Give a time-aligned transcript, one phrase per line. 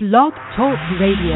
[0.00, 1.34] Blog Talk Radio.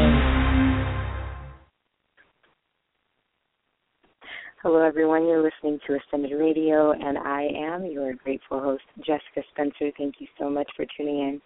[4.61, 5.27] Hello, everyone.
[5.27, 9.91] You're listening to Ascended Radio, and I am your grateful host, Jessica Spencer.
[9.97, 11.41] Thank you so much for tuning in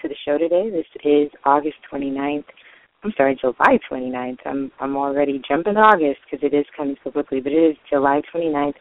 [0.00, 0.70] to the show today.
[0.70, 2.44] This is August 29th.
[3.04, 4.38] I'm sorry, July 29th.
[4.46, 8.22] I'm I'm already jumping August because it is coming so quickly, but it is July
[8.34, 8.76] 29th,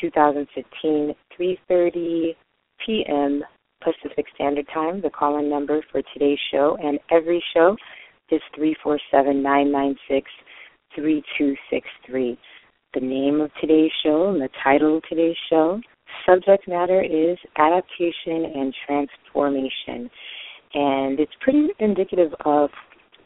[0.00, 2.34] 2015, 3:30
[2.84, 3.44] p.m.
[3.82, 5.00] Pacific Standard Time.
[5.00, 7.76] The call in number for today's show and every show
[8.30, 10.30] is 347 996
[10.94, 12.38] 3263.
[12.94, 15.80] The name of today's show and the title of today's show,
[16.26, 20.10] subject matter is adaptation and transformation.
[20.74, 22.70] And it's pretty indicative of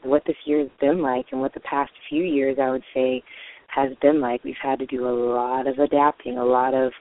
[0.02, 3.22] what this year has been like and what the past few years, I would say,
[3.68, 4.44] has been like.
[4.44, 6.92] We've had to do a lot of adapting, a lot of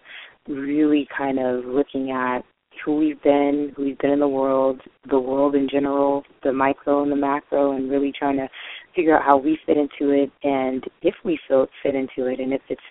[0.47, 2.43] really kind of looking at
[2.83, 7.03] who we've been, who we've been in the world, the world in general, the micro
[7.03, 8.47] and the macro, and really trying to
[8.95, 12.53] figure out how we fit into it and if we feel fit into it and
[12.53, 12.81] if it's,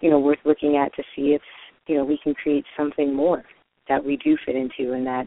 [0.00, 1.42] you know, worth looking at to see if,
[1.86, 3.44] you know, we can create something more
[3.88, 5.26] that we do fit into and that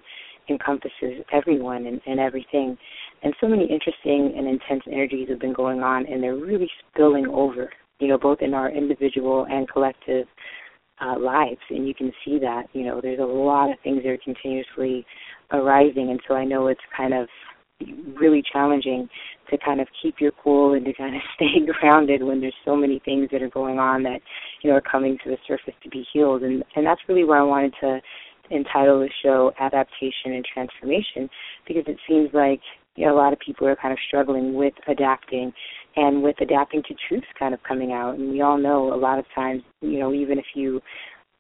[0.50, 2.78] encompasses everyone and, and everything.
[3.24, 7.28] And so many interesting and intense energies have been going on and they're really spilling
[7.28, 10.26] over, you know, both in our individual and collective
[11.02, 12.64] uh, lives, and you can see that.
[12.74, 15.06] You know, there's a lot of things that are continuously
[15.52, 17.28] arising, and so I know it's kind of
[18.20, 19.08] really challenging
[19.50, 22.76] to kind of keep your cool and to kind of stay grounded when there's so
[22.76, 24.20] many things that are going on that
[24.62, 27.40] you know are coming to the surface to be healed, and and that's really why
[27.40, 28.00] I wanted to
[28.52, 31.30] entitle the show "Adaptation and Transformation"
[31.68, 32.60] because it seems like
[32.96, 35.54] you know, a lot of people are kind of struggling with adapting
[36.00, 38.16] and with adapting to truths kind of coming out.
[38.16, 40.82] And we all know a lot of times, you know, even if you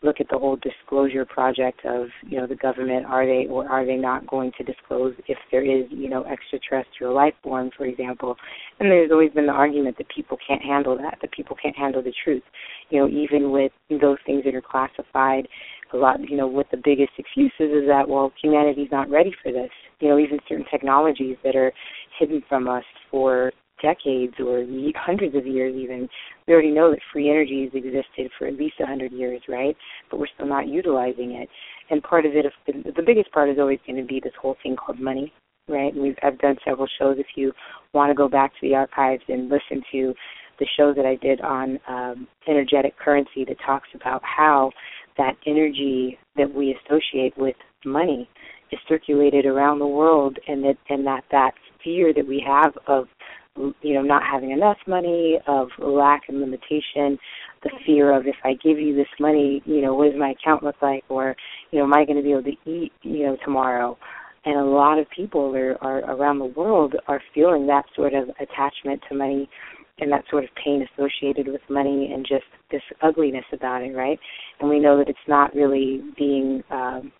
[0.02, 3.86] look at the whole disclosure project of, you know, the government, are they or are
[3.86, 8.36] they not going to disclose if there is, you know, extraterrestrial life form, for example.
[8.80, 12.02] And there's always been the argument that people can't handle that, that people can't handle
[12.02, 12.44] the truth.
[12.90, 15.48] You know, even with those things that are classified
[15.94, 19.52] a lot, you know, what the biggest excuses is that, well, humanity's not ready for
[19.52, 19.70] this.
[20.00, 21.74] You know, even certain technologies that are
[22.20, 23.52] hidden from us for
[23.82, 26.08] decades or hundreds of years even,
[26.48, 29.76] we already know that free energy has existed for at least a hundred years, right?
[30.10, 31.50] But we're still not utilizing it.
[31.90, 34.76] And part of it, the biggest part is always going to be this whole thing
[34.76, 35.34] called money,
[35.68, 35.94] right?
[35.94, 37.18] And we've I've done several shows.
[37.18, 37.52] If you
[37.94, 40.14] want to go back to the archives and listen to
[40.60, 44.72] the show that I did on um, energetic currency that talks about how
[45.18, 48.30] that energy that we associate with money
[48.72, 51.52] is circulated around the world and that and that that
[51.84, 53.08] fear that we have of
[53.82, 57.18] you know not having enough money of lack and limitation
[57.64, 60.64] the fear of if i give you this money you know what does my account
[60.64, 61.36] look like or
[61.72, 63.98] you know am i going to be able to eat you know tomorrow
[64.46, 68.30] and a lot of people are, are around the world are feeling that sort of
[68.40, 69.50] attachment to money
[70.00, 74.20] and that sort of pain associated with money and just this ugliness about it, right?
[74.60, 77.12] And we know that it's not really being um,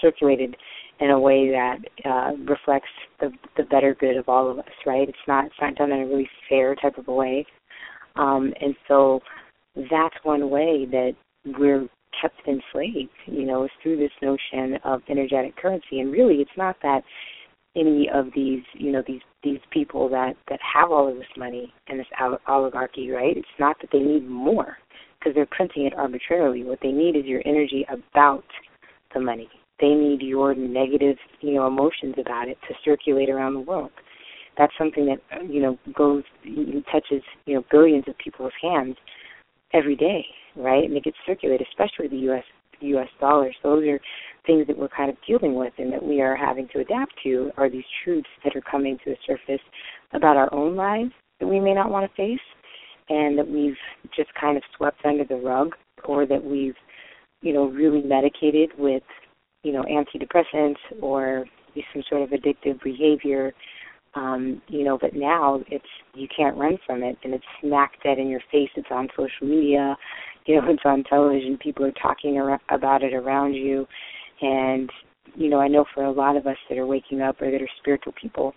[0.00, 0.56] circulated
[1.00, 2.88] in a way that uh, reflects
[3.20, 5.08] the the better good of all of us, right?
[5.08, 7.46] It's not it's not done in a really fair type of a way,
[8.16, 9.20] um, and so
[9.90, 11.12] that's one way that
[11.58, 11.88] we're
[12.20, 16.00] kept enslaved, you know, is through this notion of energetic currency.
[16.00, 17.02] And really, it's not that
[17.76, 21.72] any of these, you know, these these people that that have all of this money
[21.88, 22.06] and this
[22.48, 23.36] oligarchy, right?
[23.36, 24.78] It's not that they need more
[25.18, 26.62] because they're printing it arbitrarily.
[26.62, 28.44] What they need is your energy about
[29.12, 29.48] the money.
[29.80, 33.90] They need your negative, you know, emotions about it to circulate around the world.
[34.56, 36.22] That's something that uh, you know goes
[36.92, 38.96] touches you know billions of people's hands
[39.72, 40.24] every day,
[40.56, 40.84] right?
[40.84, 42.44] And it gets circulated, especially the U.S.
[42.80, 43.08] U.S.
[43.20, 43.50] dollar.
[43.62, 44.00] So those are
[44.46, 47.50] things that we're kind of dealing with and that we are having to adapt to
[47.56, 49.64] are these truths that are coming to the surface
[50.12, 51.10] about our own lives
[51.40, 52.40] that we may not want to face
[53.08, 53.76] and that we've
[54.16, 55.74] just kind of swept under the rug
[56.04, 56.74] or that we've,
[57.42, 59.02] you know, really medicated with,
[59.64, 61.46] you know, antidepressants or
[61.92, 63.52] some sort of addictive behavior.
[64.14, 65.84] Um, you know, but now it's
[66.14, 68.70] you can't run from it and it's smack dead in your face.
[68.76, 69.96] It's on social media,
[70.46, 71.58] you know, it's on television.
[71.58, 73.84] People are talking ar- about it around you
[74.40, 74.90] and,
[75.34, 77.60] you know, I know for a lot of us that are waking up or that
[77.60, 78.54] are spiritual people,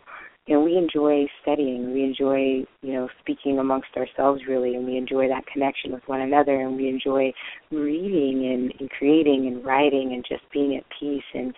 [0.47, 1.93] you know, we enjoy studying.
[1.93, 6.21] We enjoy, you know, speaking amongst ourselves really, and we enjoy that connection with one
[6.21, 7.33] another, and we enjoy
[7.69, 11.53] reading and, and creating and writing and just being at peace and,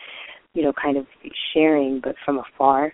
[0.55, 1.05] you know, kind of
[1.53, 2.91] sharing, but from afar.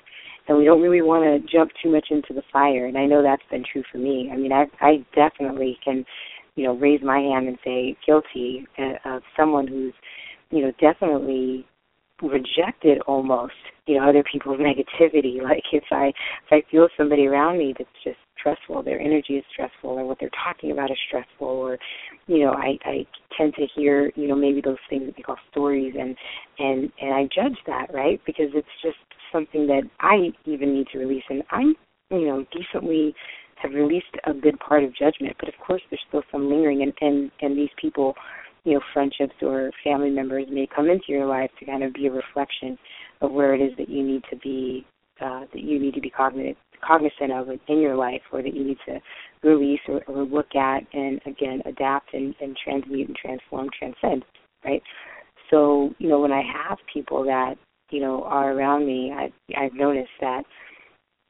[0.48, 2.86] And we don't really want to jump too much into the fire.
[2.86, 4.30] And I know that's been true for me.
[4.32, 6.06] I mean, I I definitely can,
[6.56, 9.94] you know, raise my hand and say guilty uh, of someone who's
[10.52, 11.66] you know, definitely
[12.22, 13.54] rejected almost,
[13.88, 15.42] you know, other people's negativity.
[15.42, 19.44] Like if I if I feel somebody around me that's just stressful, their energy is
[19.52, 21.78] stressful, or what they're talking about is stressful, or
[22.28, 23.06] you know, I I
[23.38, 26.16] tend to hear, you know, maybe those things that we call stories, and
[26.60, 28.20] and and I judge that, right?
[28.26, 28.98] Because it's just
[29.32, 31.76] something that I even need to release, and I'm,
[32.12, 33.14] you know, decently
[33.58, 36.94] have released a good part of judgment, but of course there's still some lingering, and
[37.02, 38.16] and and these people
[38.66, 42.08] you know friendships or family members may come into your life to kind of be
[42.08, 42.78] a reflection
[43.22, 44.86] of where it is that you need to be
[45.22, 48.64] uh, that you need to be cognizant cognizant of in your life or that you
[48.66, 49.00] need to
[49.48, 54.26] release or, or look at and again adapt and, and transmute and transform transcend
[54.66, 54.82] right?
[55.50, 57.56] So you know when i have people that
[57.92, 60.44] you know are around me i i've noticed that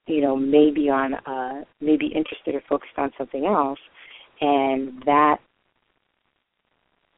[0.08, 3.80] you know maybe on uh maybe interested or focused on something else
[4.42, 5.38] and that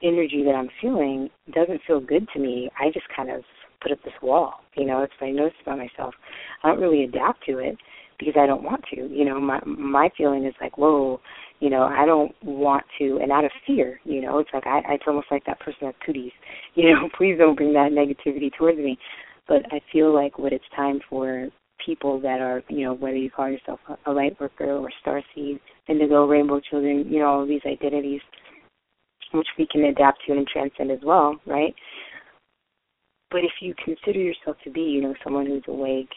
[0.03, 3.43] energy that I'm feeling doesn't feel good to me, I just kind of
[3.81, 4.55] put up this wall.
[4.75, 6.13] You know, it's I noticed about myself.
[6.63, 7.77] I don't really adapt to it
[8.19, 9.07] because I don't want to.
[9.07, 11.19] You know, my my feeling is like, whoa,
[11.59, 14.81] you know, I don't want to, and out of fear, you know, it's like I,
[14.89, 16.31] it's almost like that person has cooties.
[16.75, 18.99] You know, please don't bring that negativity towards me.
[19.47, 21.47] But I feel like what it's time for
[21.83, 25.59] people that are, you know, whether you call yourself a light worker or star seed,
[25.87, 28.21] indigo, rainbow children, you know, all these identities
[29.31, 31.73] which we can adapt to and transcend as well, right?
[33.29, 36.09] But if you consider yourself to be, you know, someone who's awake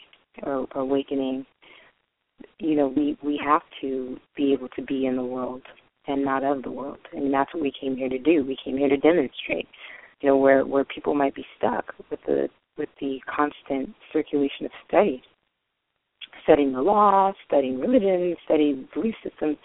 [0.43, 1.45] or, awakening,
[2.59, 5.61] you know, we we have to be able to be in the world
[6.07, 6.97] and not of the world.
[7.13, 8.45] Mean, that's what we came here to do.
[8.45, 9.67] We came here to demonstrate,
[10.21, 12.47] you know, where where people might be stuck with the
[12.77, 15.21] with the constant circulation of study,
[16.43, 19.57] studying the law, studying religion, studying belief systems,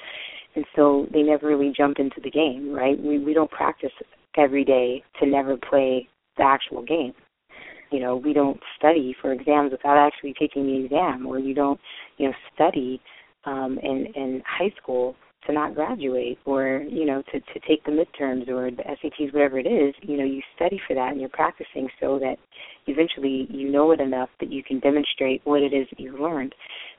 [0.57, 3.01] and so they never really jump into the game, right?
[3.01, 3.93] We we don't practice
[4.37, 7.13] every day to never play the actual game.
[7.93, 11.79] You know, we don't study for exams without actually taking the exam, or you don't,
[12.19, 13.01] you know, study
[13.45, 15.15] um, in in high school
[15.47, 19.59] to not graduate, or you know, to to take the midterms or the SATs, whatever
[19.59, 19.95] it is.
[20.03, 22.37] You know, you study for that and you're practicing so that
[22.87, 26.55] eventually you know it enough that you can demonstrate what it is that you've learned.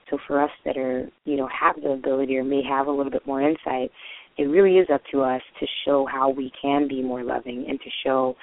[0.10, 3.12] So for us that are, you know, have the ability or may have a little
[3.12, 3.92] bit more insight,
[4.38, 7.80] it really is up to us to show how we can be more loving and
[7.80, 8.36] to show,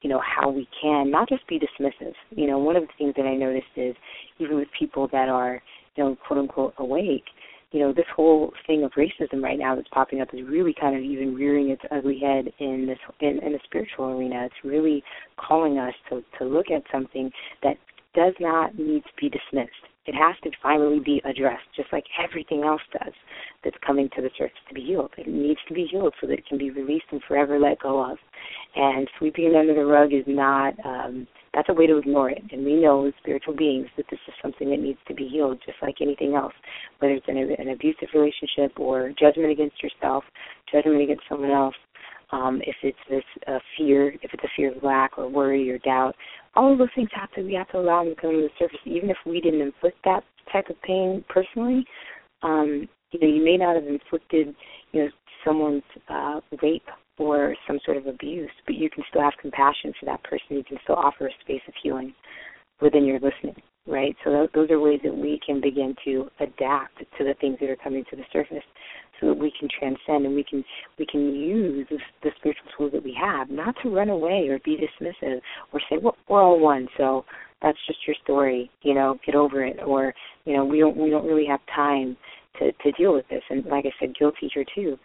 [0.00, 2.14] you know, how we can not just be dismissive.
[2.30, 3.94] You know, one of the things that I noticed is
[4.38, 5.62] even with people that are,
[5.96, 7.24] you know, quote unquote awake,
[7.72, 10.96] you know, this whole thing of racism right now that's popping up is really kind
[10.96, 14.44] of even rearing its ugly head in this in, in the spiritual arena.
[14.46, 15.02] It's really
[15.36, 17.30] calling us to to look at something
[17.62, 17.76] that
[18.14, 19.72] does not need to be dismissed
[20.04, 23.12] it has to finally be addressed, just like everything else does
[23.62, 25.12] that's coming to the surface to be healed.
[25.16, 28.02] It needs to be healed so that it can be released and forever let go
[28.10, 28.18] of.
[28.74, 32.42] And sweeping it under the rug is not, um, that's a way to ignore it.
[32.50, 35.60] And we know as spiritual beings that this is something that needs to be healed,
[35.64, 36.54] just like anything else,
[36.98, 40.24] whether it's an, an abusive relationship or judgment against yourself,
[40.70, 41.74] judgment against someone else,
[42.32, 45.78] um, if it's this uh, fear, if it's a fear of lack or worry or
[45.78, 46.14] doubt,
[46.54, 48.48] all of those things have to we have to allow them to come to the
[48.58, 51.84] surface, even if we didn't inflict that type of pain personally.
[52.42, 54.54] Um, you know, you may not have inflicted,
[54.92, 55.08] you know,
[55.44, 56.86] someone's uh, rape
[57.22, 60.56] or some sort of abuse, but you can still have compassion for that person.
[60.56, 62.14] You can still offer a space of healing
[62.80, 64.14] within your listening, right?
[64.24, 67.76] So those are ways that we can begin to adapt to the things that are
[67.76, 68.64] coming to the surface
[69.20, 70.64] so that we can transcend and we can
[70.98, 74.58] we can use the, the spiritual tools that we have, not to run away or
[74.64, 75.40] be dismissive
[75.72, 77.24] or say well, we're all one, so
[77.62, 80.12] that's just your story, you know, get over it, or
[80.44, 82.16] you know we don't we don't really have time
[82.58, 83.42] to to deal with this.
[83.48, 84.98] And like I said, guilt teacher too.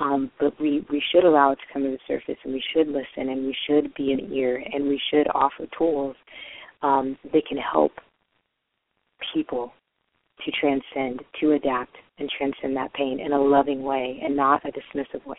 [0.00, 2.86] Um, but we, we should allow it to come to the surface and we should
[2.86, 6.14] listen and we should be an ear and we should offer tools
[6.82, 7.92] um, that can help
[9.34, 9.72] people
[10.44, 14.72] to transcend, to adapt, and transcend that pain in a loving way and not a
[14.72, 15.36] dismissive way,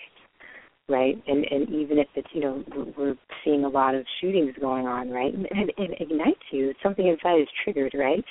[0.88, 1.22] right?
[1.28, 2.64] And and even if it's you know
[2.98, 5.34] we're seeing a lot of shootings going on, right?
[5.34, 6.74] And, and it ignites you.
[6.82, 8.24] Something inside is triggered, right?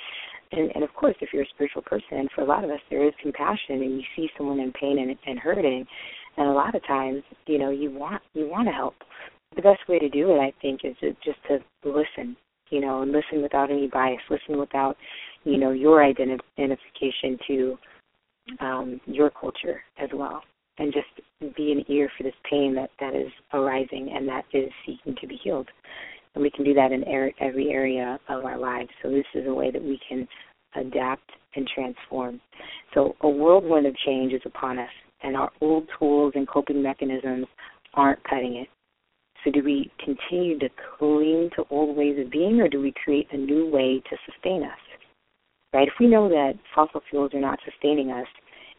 [0.51, 3.07] And and of course, if you're a spiritual person, for a lot of us, there
[3.07, 5.85] is compassion, and you see someone in pain and, and hurting,
[6.39, 8.95] and a lot of times, you know, you want you want to help.
[9.55, 12.37] The best way to do it, I think, is to, just to listen,
[12.69, 14.95] you know, and listen without any bias, listen without
[15.43, 17.77] you know your identification to
[18.61, 20.41] um, your culture as well,
[20.77, 24.69] and just be an ear for this pain that that is arising and that is
[24.85, 25.67] seeking to be healed.
[26.35, 28.89] And we can do that in er- every area of our lives.
[29.01, 30.25] So this is a way that we can
[30.75, 32.39] adapt and transform.
[32.93, 34.89] So a whirlwind of change is upon us,
[35.23, 37.45] and our old tools and coping mechanisms
[37.93, 38.67] aren't cutting it.
[39.43, 43.27] So do we continue to cling to old ways of being, or do we create
[43.31, 44.79] a new way to sustain us?
[45.73, 45.87] Right?
[45.87, 48.27] If we know that fossil fuels are not sustaining us,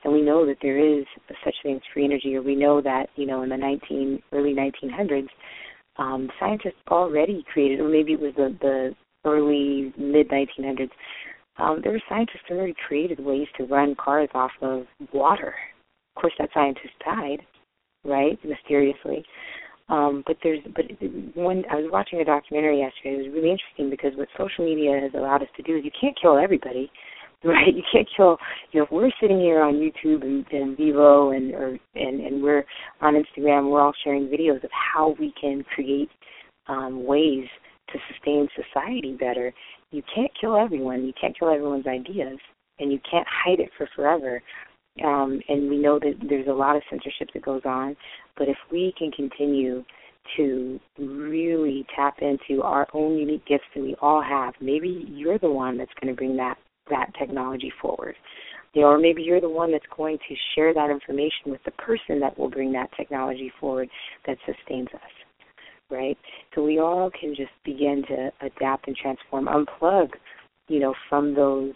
[0.04, 1.04] and we know that there is
[1.44, 4.54] such thing as free energy, or we know that you know in the 19 early
[4.54, 5.28] 1900s,
[5.96, 8.94] um, scientists already created, or maybe it was the, the
[9.24, 10.90] early mid 1900s,
[11.58, 15.54] um, there were scientists who already created ways to run cars off of water.
[16.20, 17.40] Course, that scientist died,
[18.04, 19.24] right, mysteriously.
[19.88, 20.84] Um, but there's, but
[21.34, 25.00] when I was watching a documentary yesterday, it was really interesting because what social media
[25.02, 26.90] has allowed us to do is you can't kill everybody,
[27.44, 27.74] right?
[27.74, 28.36] You can't kill.
[28.70, 32.42] You know, if we're sitting here on YouTube and, and Vevo and or and and
[32.42, 32.64] we're
[33.00, 36.10] on Instagram, we're all sharing videos of how we can create
[36.68, 37.46] um, ways
[37.92, 39.52] to sustain society better.
[39.90, 41.04] You can't kill everyone.
[41.04, 42.38] You can't kill everyone's ideas,
[42.78, 44.40] and you can't hide it for forever.
[45.04, 47.96] Um, and we know that there's a lot of censorship that goes on,
[48.36, 49.84] but if we can continue
[50.36, 55.50] to really tap into our own unique gifts that we all have, maybe you're the
[55.50, 56.56] one that's going to bring that
[56.90, 58.16] that technology forward.
[58.72, 61.72] You know, or maybe you're the one that's going to share that information with the
[61.72, 63.88] person that will bring that technology forward
[64.26, 65.00] that sustains us.
[65.90, 66.18] Right?
[66.54, 70.10] So we all can just begin to adapt and transform, unplug,
[70.68, 71.72] you know, from those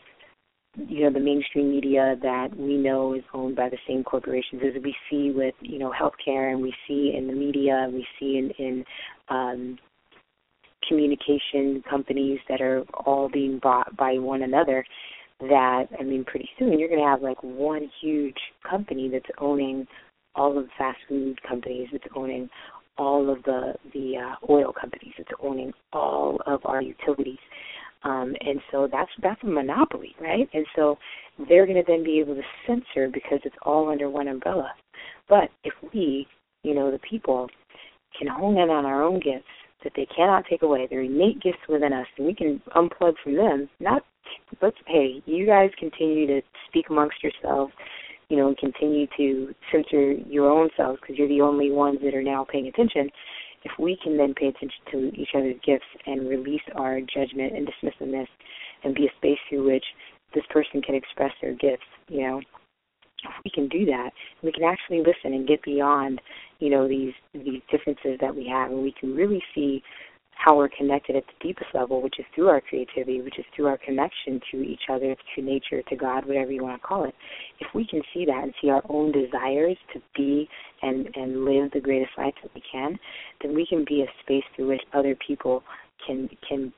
[0.76, 4.82] you know the mainstream media that we know is owned by the same corporations as
[4.82, 8.50] we see with you know healthcare and we see in the media we see in
[8.58, 8.84] in
[9.28, 9.78] um
[10.88, 14.84] communication companies that are all being bought by one another
[15.40, 18.36] that I mean pretty soon you're going to have like one huge
[18.68, 19.86] company that's owning
[20.34, 22.48] all of the fast food companies that's owning
[22.96, 27.38] all of the the uh, oil companies that's owning all of our utilities
[28.04, 30.48] um, and so that's that's a monopoly, right?
[30.52, 30.96] And so
[31.48, 34.72] they're going to then be able to censor because it's all under one umbrella.
[35.28, 36.26] But if we,
[36.62, 37.48] you know, the people,
[38.18, 39.44] can hone in on our own gifts
[39.82, 43.36] that they cannot take away, their innate gifts within us, and we can unplug from
[43.36, 43.68] them.
[43.80, 44.02] Not
[44.62, 47.72] let's hey, you guys continue to speak amongst yourselves,
[48.28, 52.14] you know, and continue to censor your own selves because you're the only ones that
[52.14, 53.10] are now paying attention
[53.64, 57.68] if we can then pay attention to each other's gifts and release our judgment and
[57.68, 58.28] dismissiveness
[58.82, 59.84] and be a space through which
[60.34, 62.40] this person can express their gifts, you know,
[63.24, 64.10] if we can do that,
[64.42, 66.20] we can actually listen and get beyond,
[66.58, 69.82] you know, these these differences that we have, and we can really see
[70.36, 73.66] how we're connected at the deepest level, which is through our creativity, which is through
[73.66, 77.14] our connection to each other, to nature, to God, whatever you want to call it.
[77.60, 80.48] If we can see that and see our own desires to be
[80.82, 82.98] and and live the greatest life that we can,
[83.42, 85.62] then we can be a space through which other people
[86.06, 86.72] can can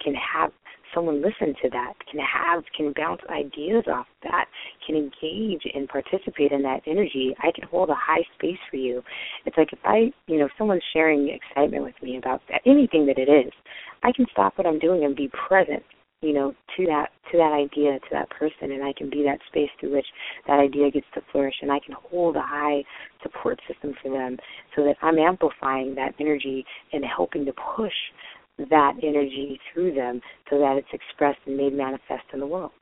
[0.00, 0.52] can have
[0.94, 4.46] someone listen to that, can have, can bounce ideas off that,
[4.86, 9.02] can engage and participate in that energy, I can hold a high space for you.
[9.46, 13.18] It's like if I, you know, someone's sharing excitement with me about that, anything that
[13.18, 13.52] it is,
[14.02, 15.82] I can stop what I'm doing and be present
[16.22, 19.38] you know to that to that idea to that person and i can be that
[19.48, 20.06] space through which
[20.46, 22.82] that idea gets to flourish and i can hold a high
[23.22, 24.38] support system for them
[24.74, 27.92] so that i'm amplifying that energy and helping to push
[28.58, 32.72] that energy through them so that it's expressed and made manifest in the world.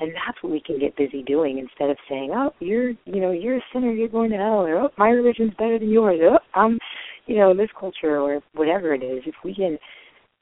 [0.00, 3.30] And that's what we can get busy doing instead of saying, "Oh, you're, you know,
[3.30, 6.38] you're a sinner, you're going to hell," or "Oh, my religion's better than yours," "Oh,
[6.54, 6.78] I'm,
[7.26, 9.22] you know, this culture," or whatever it is.
[9.24, 9.78] If we can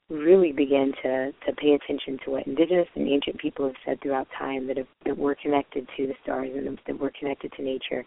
[0.09, 4.27] really begin to to pay attention to what indigenous and ancient people have said throughout
[4.37, 8.03] time that have, that we're connected to the stars and that we're connected to nature,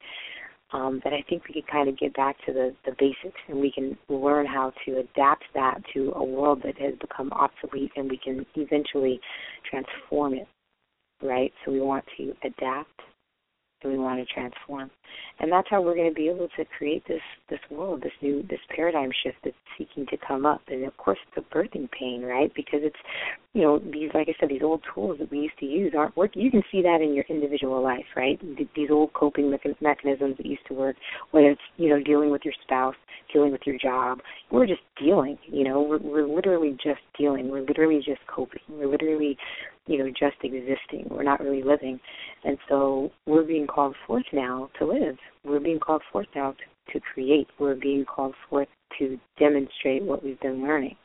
[0.72, 3.60] um, that I think we can kind of get back to the, the basics and
[3.60, 8.10] we can learn how to adapt that to a world that has become obsolete and
[8.10, 9.20] we can eventually
[9.68, 10.48] transform it,
[11.22, 11.52] right?
[11.64, 13.00] So we want to adapt
[13.86, 14.90] we want to transform.
[15.38, 18.42] And that's how we're going to be able to create this this world, this new
[18.48, 20.62] this paradigm shift that's seeking to come up.
[20.68, 22.52] And of course, the birthing pain, right?
[22.54, 22.96] Because it's
[23.52, 26.16] you know these like I said, these old tools that we used to use aren't
[26.16, 26.42] working.
[26.42, 28.40] You can see that in your individual life, right?
[28.74, 29.50] These old coping
[29.80, 30.96] mechanisms that used to work,
[31.30, 32.96] whether it's you know dealing with your spouse,
[33.32, 34.20] dealing with your job.
[34.50, 35.38] We're just dealing.
[35.46, 37.50] You know, we're, we're literally just dealing.
[37.50, 38.62] We're literally just coping.
[38.68, 39.36] We're literally
[39.86, 41.06] you know just existing.
[41.10, 42.00] We're not really living,
[42.44, 45.16] and so we're being called forth now to live
[45.46, 47.46] we're being called forth now to, to create.
[47.58, 50.96] We're being called forth to demonstrate what we've been learning.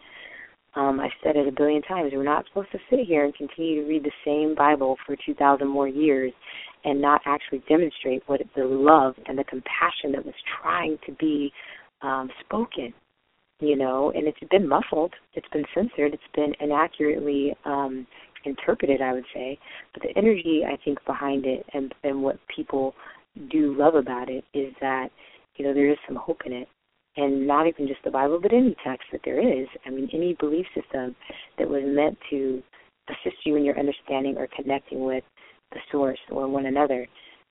[0.76, 2.12] Um, I've said it a billion times.
[2.14, 5.68] We're not supposed to sit here and continue to read the same Bible for 2,000
[5.68, 6.32] more years
[6.86, 11.52] and not actually demonstrate what the love and the compassion that was trying to be
[12.02, 12.94] um, spoken.
[13.60, 15.14] You know, and it's been muffled.
[15.36, 16.16] It's been censored.
[16.16, 18.08] It's been inaccurately um,
[18.46, 19.58] interpreted, I would say.
[19.94, 22.94] But the energy, I think, behind it and and what people
[23.50, 25.10] do love about it is that
[25.56, 26.68] you know there is some hope in it
[27.18, 29.68] and not even just the Bible, but any text that there is.
[29.86, 31.16] I mean, any belief system
[31.58, 32.64] that was meant to
[33.10, 35.24] assist you in your understanding or connecting with
[35.72, 37.08] the source or one another.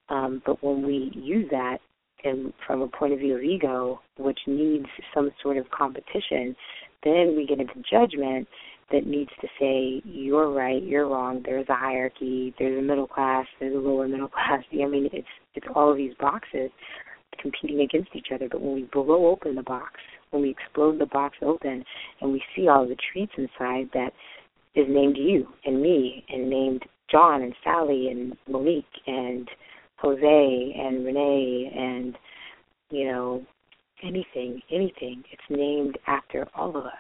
[0.09, 1.79] Um, but when we use that
[2.25, 6.57] and from a point of view of ego, which needs some sort of competition,
[7.03, 8.47] then we get into judgment
[8.93, 11.43] that needs to say you're right, you're wrong.
[11.45, 12.55] There's a hierarchy.
[12.59, 13.47] There's a middle class.
[13.59, 14.63] There's a lower middle class.
[14.73, 16.71] I mean, it's it's all of these boxes
[17.41, 18.49] competing against each other.
[18.51, 21.85] But when we blow open the box, when we explode the box open,
[22.21, 24.13] and we see all the treats inside that
[24.75, 29.49] is named you and me, and named John and Sally and Monique and
[29.97, 32.17] Jose and Renee and
[32.91, 33.43] you know
[34.03, 35.23] anything, anything.
[35.31, 36.93] It's named after all of us.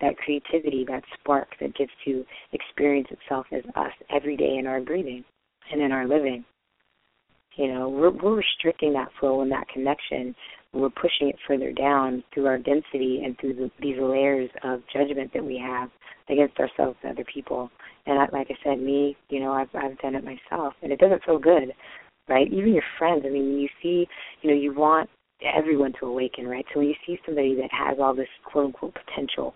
[0.00, 4.80] That creativity, that spark that gets to experience itself as us every day in our
[4.80, 5.24] breathing
[5.70, 6.44] and in our living.
[7.56, 10.34] You know, we're, we're restricting that flow and that connection.
[10.72, 15.32] We're pushing it further down through our density and through the, these layers of judgment
[15.34, 15.90] that we have
[16.28, 17.70] against ourselves and other people.
[18.06, 20.98] And I, like I said, me, you know, I've I've done it myself, and it
[21.00, 21.72] doesn't feel good,
[22.28, 22.46] right?
[22.46, 23.24] Even your friends.
[23.26, 24.06] I mean, when you see,
[24.42, 25.10] you know, you want
[25.54, 26.64] everyone to awaken, right?
[26.72, 29.54] So when you see somebody that has all this quote unquote potential,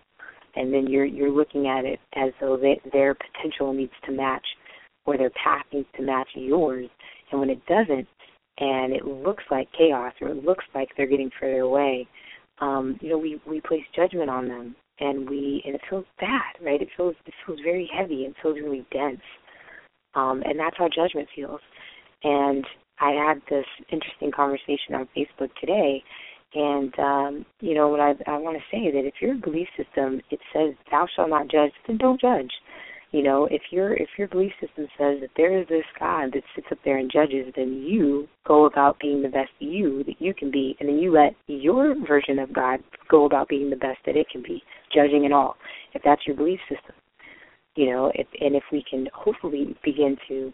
[0.56, 4.46] and then you're you're looking at it as though they, their potential needs to match,
[5.06, 6.88] or their path needs to match yours,
[7.30, 8.06] and when it doesn't,
[8.58, 12.06] and it looks like chaos, or it looks like they're getting further away,
[12.60, 16.64] um, you know, we we place judgment on them, and we and it feels bad,
[16.64, 16.80] right?
[16.80, 19.20] It feels it feels very heavy, it feels really dense,
[20.14, 21.60] um, and that's how judgment feels.
[22.22, 22.64] And
[23.00, 26.02] I had this interesting conversation on Facebook today,
[26.54, 30.20] and um, you know what I I want to say that if your belief system
[30.30, 32.50] it says thou shalt not judge, then don't judge.
[33.10, 36.42] You know, if your if your belief system says that there is this God that
[36.54, 40.34] sits up there and judges, then you go about being the best you that you
[40.34, 43.98] can be, and then you let your version of God go about being the best
[44.06, 45.54] that it can be, judging and all.
[45.92, 46.96] If that's your belief system,
[47.76, 50.52] you know, if, and if we can hopefully begin to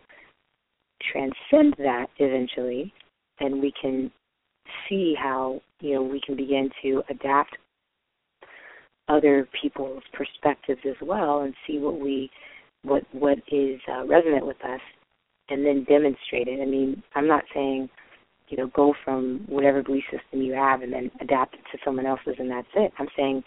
[1.11, 2.93] transcend that eventually,
[3.41, 4.11] then we can
[4.89, 7.57] see how you know we can begin to adapt
[9.09, 12.31] other people's perspectives as well and see what we
[12.83, 14.81] what what is uh, resonant with us
[15.49, 16.63] and then demonstrate it.
[16.63, 17.89] I mean, I'm not saying
[18.49, 22.07] you know go from whatever belief system you have and then adapt it to someone
[22.07, 22.93] else's and that's it.
[22.99, 23.43] I'm saying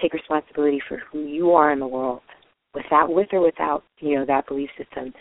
[0.00, 2.22] take responsibility for who you are in the world,
[2.74, 5.12] without with or without you know that belief system,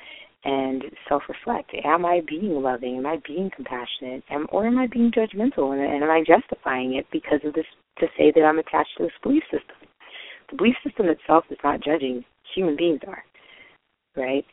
[0.46, 1.72] and self reflect.
[1.84, 2.98] Am I being loving?
[2.98, 4.24] Am I being compassionate?
[4.30, 5.74] Am, or am I being judgmental?
[5.74, 7.66] And, and am I justifying it because of this
[8.00, 9.76] to say that I'm attached to this belief system?
[10.50, 12.24] The belief system itself is not judging.
[12.56, 13.24] Human beings are,
[14.16, 14.46] right?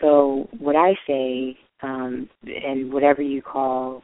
[0.00, 4.02] So what I say, um, and whatever you call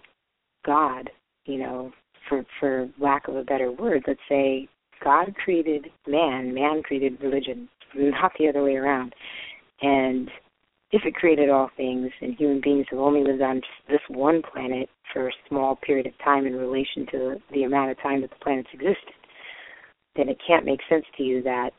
[0.64, 1.11] God,
[1.44, 1.92] you know,
[2.29, 4.68] for for lack of a better word, let's say
[5.03, 9.14] God created man, man created religion, not the other way around.
[9.83, 10.31] And
[10.92, 14.88] if it created all things and human beings have only lived on this one planet
[15.12, 18.44] for a small period of time in relation to the amount of time that the
[18.44, 19.14] planets existed,
[20.14, 21.70] then it can't make sense to you that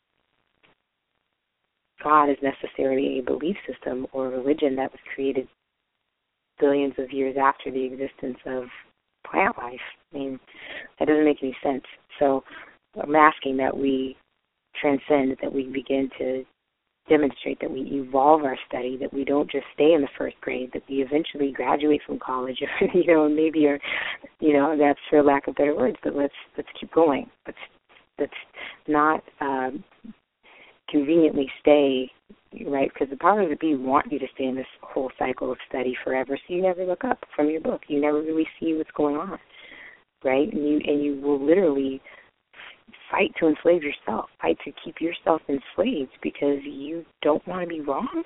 [2.03, 5.47] God is necessarily a belief system or religion that was created
[6.59, 8.63] billions of years after the existence of
[9.29, 9.79] plant life.
[10.13, 10.39] I mean,
[10.99, 11.83] that doesn't make any sense.
[12.19, 12.43] So
[13.01, 14.15] I'm asking that we
[14.79, 16.43] transcend, that we begin to
[17.09, 20.71] demonstrate that we evolve our study, that we don't just stay in the first grade,
[20.73, 22.61] that we eventually graduate from college,
[22.93, 23.79] you know, maybe or
[24.39, 27.29] you know, that's for lack of better words, but let's let's keep going.
[27.45, 27.57] Let's
[28.19, 28.33] let's
[28.87, 29.83] not um
[30.89, 32.09] conveniently stay
[32.65, 35.57] right because the powers that be want you to stay in this whole cycle of
[35.67, 38.89] study forever so you never look up from your book you never really see what's
[38.95, 39.37] going on
[40.23, 42.01] right and you and you will literally
[43.11, 47.81] fight to enslave yourself, fight to keep yourself enslaved because you don't want to be
[47.81, 48.23] wrong.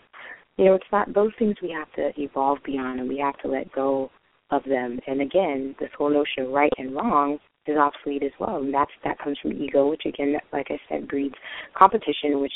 [0.58, 3.48] You know, it's not those things we have to evolve beyond and we have to
[3.48, 4.12] let go
[4.52, 5.00] of them.
[5.08, 8.58] And again, this whole notion of right and wrong is obsolete as well.
[8.58, 11.36] And that's that comes from ego, which again, like I said, breeds
[11.74, 12.54] competition, which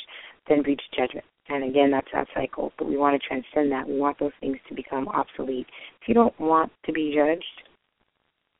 [0.47, 1.25] then breeds judgment.
[1.47, 2.71] And again, that's that cycle.
[2.77, 3.87] But we want to transcend that.
[3.87, 5.67] We want those things to become obsolete.
[6.01, 7.43] If you don't want to be judged,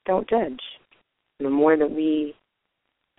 [0.05, 0.62] don't judge.
[1.39, 2.36] The more that we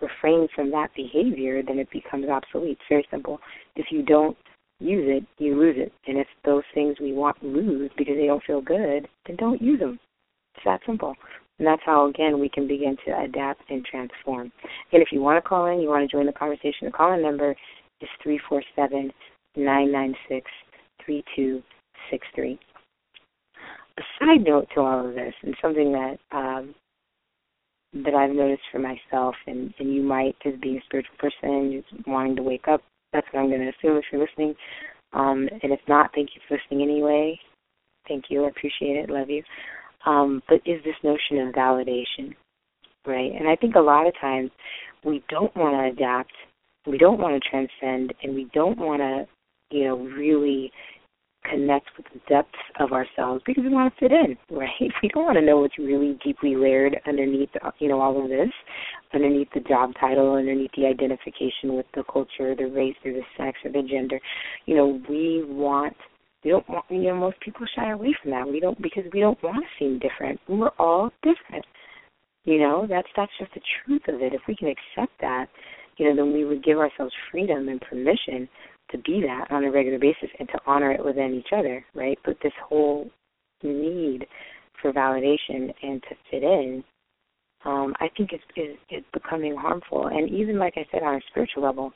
[0.01, 2.71] refrain from that behavior, then it becomes obsolete.
[2.71, 3.39] It's very simple.
[3.75, 4.37] If you don't
[4.79, 5.91] use it, you lose it.
[6.07, 9.79] And if those things we want lose because they don't feel good, then don't use
[9.79, 9.99] them.
[10.55, 11.15] It's that simple.
[11.59, 14.51] And that's how, again, we can begin to adapt and transform.
[14.91, 17.13] And if you want to call in, you want to join the conversation, the call
[17.13, 17.55] in number
[18.01, 19.11] is 347
[19.55, 20.51] 996
[21.03, 22.59] 3263.
[23.97, 26.75] A side note to all of this, and something that um,
[28.05, 32.07] that I've noticed for myself, and and you might, as being a spiritual person, just
[32.07, 32.81] wanting to wake up.
[33.13, 34.53] That's what I'm going to assume if you're listening.
[35.13, 37.39] Um, and if not, thank you for listening anyway.
[38.07, 38.45] Thank you.
[38.45, 39.09] I appreciate it.
[39.09, 39.43] Love you.
[40.05, 42.33] Um, but is this notion of validation,
[43.05, 43.31] right?
[43.37, 44.51] And I think a lot of times
[45.03, 46.31] we don't want to adapt,
[46.85, 49.27] we don't want to transcend, and we don't want to,
[49.75, 50.71] you know, really
[51.49, 54.69] connect with the depths of ourselves because we want to fit in, right?
[55.03, 58.49] We don't want to know what's really deeply layered underneath, you know, all of this,
[59.13, 63.57] underneath the job title, underneath the identification with the culture, the race, or the sex,
[63.63, 64.19] or the gender.
[64.65, 65.95] You know, we want.
[66.43, 66.85] We don't want.
[66.89, 68.47] You know, most people shy away from that.
[68.47, 70.39] We don't because we don't want to seem different.
[70.47, 71.65] We're all different.
[72.45, 74.33] You know, that's that's just the truth of it.
[74.33, 75.47] If we can accept that,
[75.97, 78.47] you know, then we would give ourselves freedom and permission
[78.91, 82.17] to be that on a regular basis and to honor it within each other, right?
[82.25, 83.09] But this whole
[83.63, 84.25] need
[84.81, 86.83] for validation and to fit in,
[87.65, 90.07] um, I think is, is is becoming harmful.
[90.07, 91.91] And even like I said, on a spiritual level,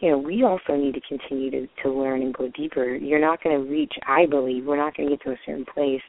[0.00, 2.94] you know, we also need to continue to to learn and go deeper.
[2.94, 5.66] You're not going to reach, I believe, we're not going to get to a certain
[5.72, 6.02] place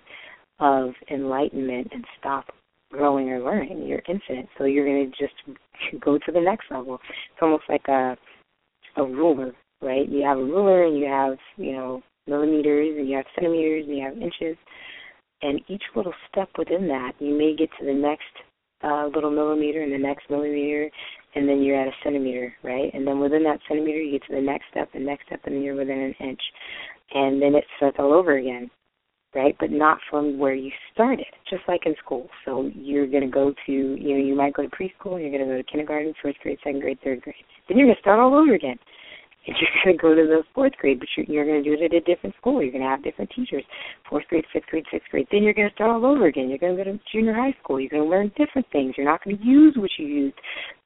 [0.60, 2.46] of enlightenment and stop
[2.92, 3.86] growing or learning.
[3.88, 6.96] You're infinite, so you're going to just go to the next level.
[6.96, 8.18] It's almost like a
[8.98, 10.08] a ruler, right?
[10.08, 13.98] You have a ruler and you have, you know, millimeters and you have centimeters and
[13.98, 14.58] you have inches.
[15.42, 18.30] And each little step within that, you may get to the next
[18.84, 20.90] uh, little millimeter and the next millimeter,
[21.36, 22.92] and then you're at a centimeter, right?
[22.94, 25.56] And then within that centimeter, you get to the next step, the next step, and
[25.56, 26.42] then you're within an inch.
[27.14, 28.70] And then it starts all over again,
[29.36, 29.56] right?
[29.60, 32.28] But not from where you started, just like in school.
[32.46, 35.46] So you're going to go to, you know, you might go to preschool, you're going
[35.48, 37.36] to go to kindergarten, first grade, second grade, third grade.
[37.68, 38.78] Then you're going to start all over again
[39.48, 41.82] and you're going to go to the fourth grade, but you're, you're going to do
[41.82, 42.62] it at a different school.
[42.62, 43.64] You're going to have different teachers,
[44.10, 45.28] fourth grade, fifth grade, sixth grade.
[45.32, 46.50] Then you're going to start all over again.
[46.50, 47.80] You're going to go to junior high school.
[47.80, 48.94] You're going to learn different things.
[48.98, 50.36] You're not going to use what you used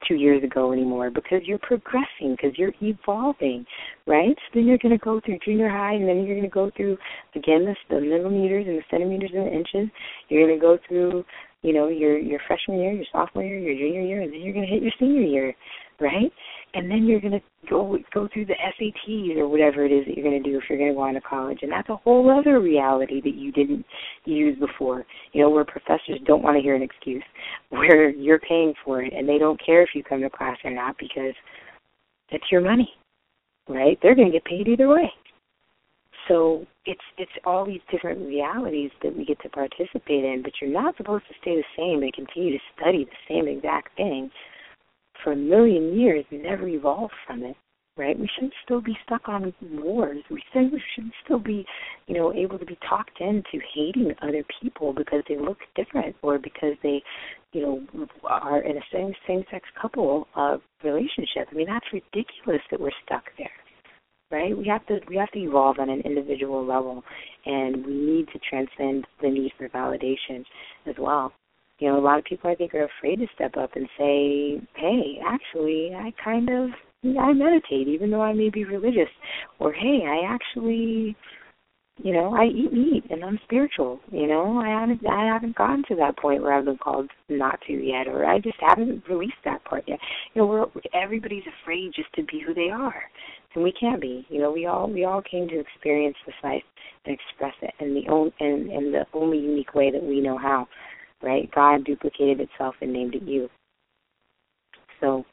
[0.08, 3.65] two years ago anymore because you're progressing, because you're evolving,
[4.08, 4.36] right?
[4.36, 6.72] So then you're going to go through junior high, and then you're going to go
[6.78, 6.98] through
[7.36, 9.94] again the, the millimeters and the centimeters and the inches.
[10.30, 11.26] You're going to go through,
[11.62, 14.54] you know, your your freshman year, your sophomore year, your junior year, and then you're
[14.54, 15.54] going to hit your senior year,
[16.00, 16.32] right?
[16.76, 20.16] And then you're going to go go through the SATs or whatever it is that
[20.16, 21.96] you're going to do if you're going to go on to college, and that's a
[21.96, 23.86] whole other reality that you didn't
[24.26, 25.06] use before.
[25.32, 27.24] You know, where professors don't want to hear an excuse,
[27.70, 30.72] where you're paying for it, and they don't care if you come to class or
[30.72, 31.34] not because
[32.32, 32.90] that's your money,
[33.70, 33.98] right?
[34.02, 35.12] They're going to get paid either way.
[36.28, 40.72] So it's it's all these different realities that we get to participate in, but you're
[40.72, 44.30] not supposed to stay the same and continue to study the same exact thing
[45.26, 47.58] for a million years and never evolved from it,
[47.98, 48.18] right?
[48.18, 50.24] We shouldn't still be stuck on wars.
[50.30, 51.66] We should we should still be,
[52.08, 56.38] you know, able to be talked into hating other people because they look different or
[56.38, 57.02] because they,
[57.52, 61.48] you know, are in a same same sex couple uh, relationship.
[61.52, 63.50] I mean, that's ridiculous that we're stuck there
[64.32, 64.58] right?
[64.58, 67.04] We have to we have to evolve on an individual level,
[67.46, 70.44] and we need to transcend the need for validation
[70.88, 71.32] as well
[71.80, 74.62] you know, a lot of people I think are afraid to step up and say,
[74.76, 76.70] "Hey, actually, I kind of
[77.20, 79.10] I meditate, even though I may be religious,"
[79.60, 81.16] or "Hey, I actually,
[82.02, 85.84] you know, I eat meat and I'm spiritual." You know, I haven't I haven't gotten
[85.90, 89.44] to that point where I've been called not to yet, or I just haven't released
[89.44, 90.00] that part yet.
[90.34, 93.04] You know, we're everybody's afraid just to be who they are,
[93.54, 94.26] and we can't be.
[94.30, 96.64] You know, we all we all came to experience this life
[97.06, 100.38] and express it in the only in, in the only unique way that we know
[100.38, 100.68] how
[101.21, 101.49] right?
[101.54, 103.49] God duplicated itself and named it you.
[105.01, 105.25] So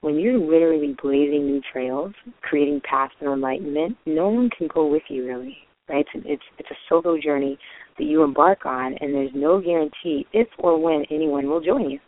[0.00, 5.02] when you're literally blazing new trails, creating paths of enlightenment, no one can go with
[5.08, 5.56] you really,
[5.88, 6.06] right?
[6.14, 7.58] It's, it's it's a solo journey
[7.98, 12.00] that you embark on, and there's no guarantee if or when anyone will join you.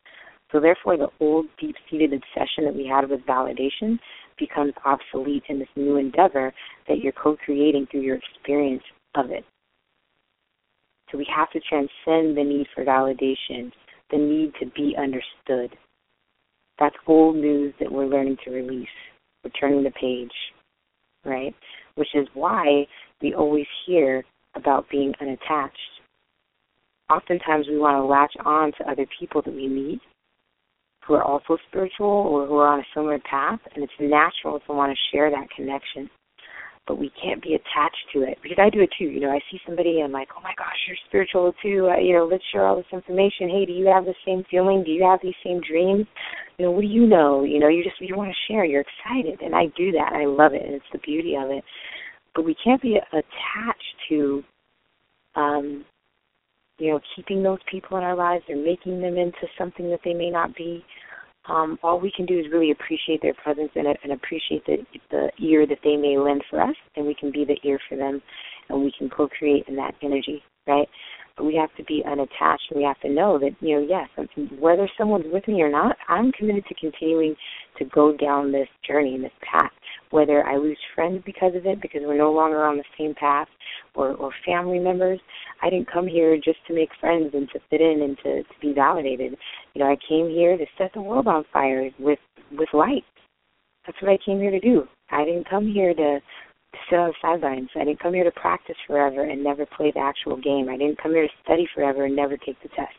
[0.51, 3.99] So therefore, the old deep-seated obsession that we had with validation
[4.39, 6.53] becomes obsolete in this new endeavor
[6.89, 8.83] that you're co-creating through your experience
[9.15, 9.45] of it.
[11.13, 13.71] So we have to transcend the need for validation,
[14.11, 15.77] the need to be understood.
[16.79, 18.89] That's old news that we're learning to release.
[19.45, 20.33] We're turning the page,
[21.25, 21.55] right?
[21.97, 22.87] Which is why
[23.21, 24.25] we always hear
[24.57, 25.77] about being unattached.
[27.11, 30.01] Oftentimes we want to latch on to other people that we meet
[31.07, 34.73] who are also spiritual or who are on a similar path, and it's natural to
[34.73, 36.09] want to share that connection
[36.87, 39.05] but we can't be attached to it because I do it too.
[39.05, 41.89] You know, I see somebody and I'm like, oh my gosh, you're spiritual too.
[41.91, 43.49] Uh, you know, let's share all this information.
[43.49, 44.83] Hey, do you have the same feeling?
[44.85, 46.07] Do you have these same dreams?
[46.59, 47.45] You know, what do you know?
[47.45, 48.65] You know, you just you want to share.
[48.65, 50.13] You're excited, and I do that.
[50.13, 51.63] I love it, and it's the beauty of it.
[52.35, 54.43] But we can't be attached to,
[55.37, 55.85] um,
[56.79, 60.15] you know, keeping those people in our lives or making them into something that they
[60.15, 60.85] may not be.
[61.49, 64.79] Um, all we can do is really appreciate their presence it and appreciate the,
[65.11, 67.97] the ear that they may lend for us, and we can be the ear for
[67.97, 68.23] them,
[68.69, 70.89] and we can co-create in that energy, right?
[71.37, 74.09] But we have to be unattached, and we have to know that, you know, yes,
[74.61, 77.35] whether someone's with me or not, I'm committed to continuing
[77.79, 79.73] to go down this journey and this path
[80.13, 83.49] whether I lose friends because of it, because we're no longer on the same path,
[83.95, 85.21] or, or family members.
[85.63, 88.61] I didn't come here just to make friends and to fit in and to, to
[88.61, 89.37] be validated.
[89.75, 92.19] You know, I came here to set the world on fire with
[92.53, 93.05] with light.
[93.87, 94.87] That's what I came here to do.
[95.11, 96.21] I didn't come here to
[96.89, 97.69] sit on the sidelines.
[97.75, 100.69] I didn't come here to practice forever and never play the actual game.
[100.69, 102.95] I didn't come here to study forever and never take the test.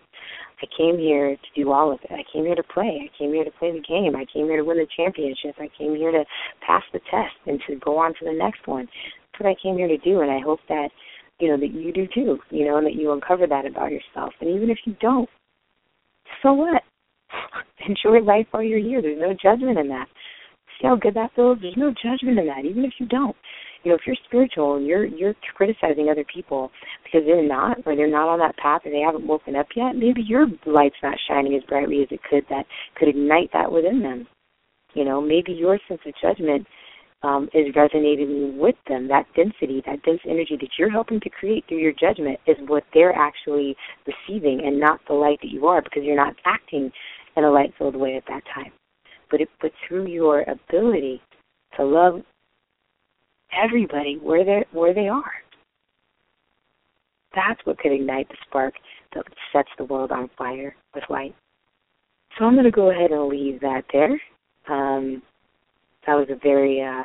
[0.61, 2.11] I came here to do all of it.
[2.11, 3.09] I came here to play.
[3.09, 4.15] I came here to play the game.
[4.15, 5.55] I came here to win the championship.
[5.59, 6.23] I came here to
[6.65, 8.85] pass the test and to go on to the next one.
[8.85, 10.89] That's what I came here to do, and I hope that
[11.39, 12.39] you know that you do too.
[12.49, 14.33] You know, and that you uncover that about yourself.
[14.41, 15.29] And even if you don't,
[16.41, 16.83] so what?
[17.87, 19.01] Enjoy life while you're here.
[19.01, 20.07] There's no judgment in that.
[20.79, 21.59] See how good that feels?
[21.61, 23.35] There's no judgment in that, even if you don't
[23.83, 26.71] you know, if you're spiritual and you're you're criticizing other people
[27.13, 29.95] because they're not or they're not on that path or they haven't woken up yet,
[29.95, 34.01] maybe your light's not shining as brightly as it could that could ignite that within
[34.01, 34.27] them.
[34.93, 36.65] You know, maybe your sense of judgment
[37.21, 39.07] um, is resonating with them.
[39.07, 42.83] That density, that dense energy that you're helping to create through your judgment is what
[42.93, 43.75] they're actually
[44.07, 46.91] receiving and not the light that you are because you're not acting
[47.37, 48.71] in a light filled way at that time.
[49.29, 51.21] But it but through your ability
[51.77, 52.21] to love
[53.51, 55.31] everybody where they where they are.
[57.35, 58.73] That's what could ignite the spark
[59.15, 61.35] that sets the world on fire with light.
[62.37, 64.19] So I'm going to go ahead and leave that there.
[64.69, 65.21] Um,
[66.07, 67.03] that was a very uh,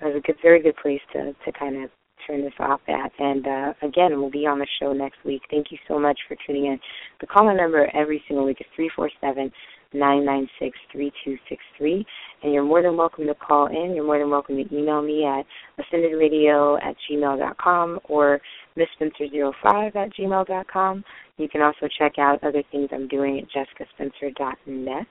[0.00, 1.90] that was a good, very good place to to kind of
[2.26, 3.12] turn this off at.
[3.18, 5.42] And uh, again, we'll be on the show next week.
[5.50, 6.78] Thank you so much for tuning in.
[7.20, 9.50] The call number every single week is three four seven
[9.94, 12.04] nine nine six three two six three.
[12.42, 13.94] And you're more than welcome to call in.
[13.94, 15.44] You're more than welcome to email me at
[15.82, 18.40] ascendedradio at gmail dot com or
[18.78, 21.04] missspencer05 at gmail dot com.
[21.36, 25.06] You can also check out other things I'm doing at jessicaspencer.net.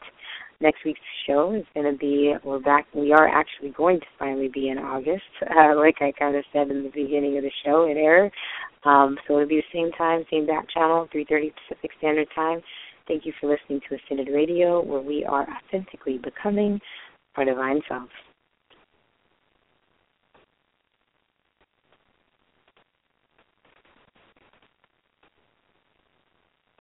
[0.59, 2.87] Next week's show is going to be we're back.
[2.93, 6.69] We are actually going to finally be in August, uh, like I kind of said
[6.71, 7.85] in the beginning of the show.
[7.89, 8.31] in aired,
[8.83, 12.61] um, so it'll be the same time, same back channel, 3:30 Pacific Standard Time.
[13.07, 16.79] Thank you for listening to Ascended Radio, where we are authentically becoming
[17.35, 18.11] our divine selves.